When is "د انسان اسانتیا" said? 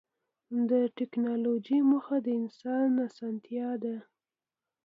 2.25-3.69